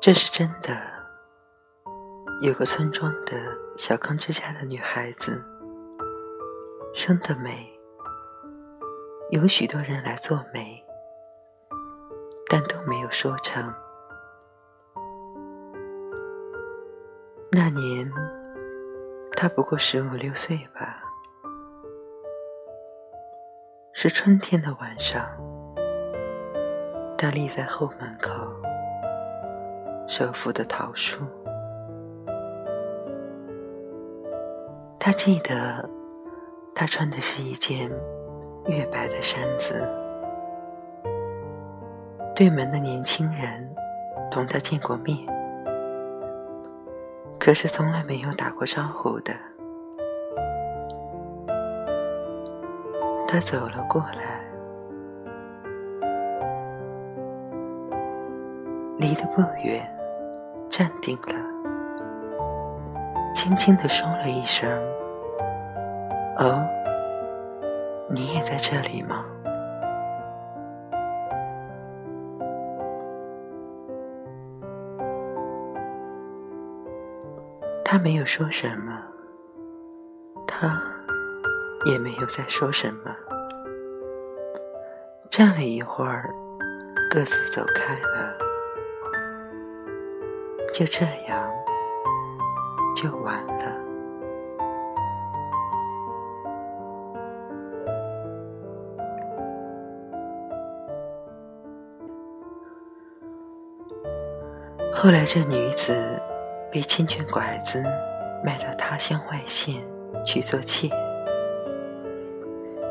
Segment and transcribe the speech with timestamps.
[0.00, 0.74] 这是真的。
[2.40, 3.36] 有个村庄的
[3.76, 5.44] 小康之家的女孩子，
[6.94, 7.70] 生得美，
[9.28, 10.82] 有许多人来做媒，
[12.48, 13.70] 但都没有说成。
[17.52, 18.10] 那年，
[19.36, 21.04] 她不过十五六岁吧。
[23.92, 25.28] 是春天的晚上，
[27.18, 28.32] 她立在后门口，
[30.10, 31.20] 手扶的桃树。
[34.98, 35.88] 他记得，
[36.74, 37.88] 他穿的是一件
[38.66, 39.88] 月白的衫子。
[42.34, 43.72] 对门的年轻人
[44.32, 45.16] 同他见过面，
[47.38, 49.32] 可是从来没有打过招呼的。
[53.28, 54.44] 他走了过来，
[58.98, 59.88] 离得不远，
[60.70, 61.34] 站定了，
[63.34, 64.70] 轻轻地说了一声
[66.38, 66.64] ：“哦，
[68.08, 69.24] 你也在这里吗？”
[77.84, 79.02] 他没有说什么，
[80.46, 80.80] 他。
[81.86, 83.10] 也没有再说什么，
[85.30, 86.28] 站了一会儿，
[87.10, 88.36] 各自走开了。
[90.72, 91.50] 就这样，
[92.96, 93.76] 就完了。
[104.92, 105.92] 后来，这女子
[106.70, 107.82] 被清泉拐子
[108.44, 109.82] 卖到他乡外县
[110.24, 110.88] 去做妾。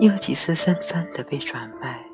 [0.00, 2.04] 又几次三番的被转卖，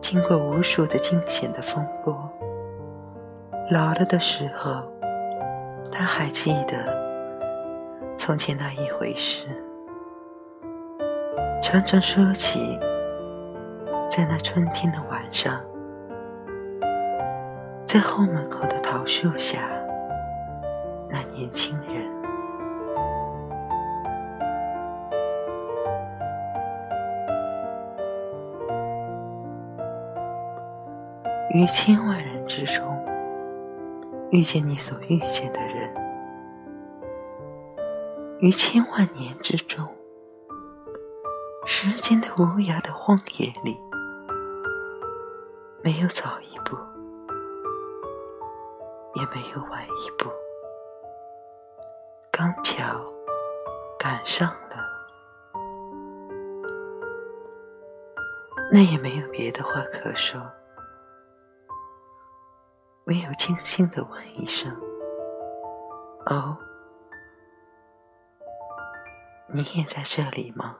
[0.00, 2.16] 经过无数的惊险的风波，
[3.70, 4.82] 老了的时候，
[5.90, 6.74] 他还记得
[8.14, 9.46] 从前那一回事，
[11.62, 12.78] 常常说起，
[14.10, 15.58] 在那春天的晚上，
[17.86, 19.60] 在后门口的桃树下，
[21.08, 22.12] 那年轻人。
[31.50, 32.93] 于千万人之中，
[34.30, 35.94] 遇见你所遇见的人；
[38.40, 39.86] 于千万年之中，
[41.66, 43.78] 时间的无涯的荒野里，
[45.82, 46.76] 没有早一步，
[49.14, 50.30] 也没有晚一步，
[52.32, 53.00] 刚巧
[53.98, 54.84] 赶上了，
[58.72, 60.40] 那也没有别的话可说。
[63.04, 64.74] 唯有轻轻的问一声
[66.26, 66.56] ：“哦，
[69.48, 70.78] 你也在这里吗？”